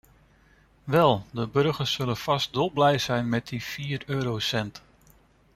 Wel, 0.83 1.25
de 1.31 1.47
burgers 1.47 1.93
zullen 1.93 2.17
vast 2.17 2.53
dolblij 2.53 2.97
zijn 2.97 3.29
met 3.29 3.47
die 3.47 3.63
vier 3.63 4.03
eurocent. 4.05 4.83